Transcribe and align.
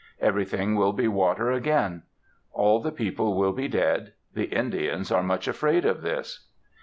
Everything 0.19 0.73
will 0.73 0.93
be 0.93 1.07
water 1.07 1.51
again. 1.51 2.01
All 2.53 2.79
the 2.81 2.91
people 2.91 3.35
will 3.37 3.53
be 3.53 3.67
dead. 3.67 4.13
The 4.33 4.45
Indians 4.45 5.11
are 5.11 5.21
much 5.21 5.47
afraid 5.47 5.85
of 5.85 6.01
this. 6.01 6.47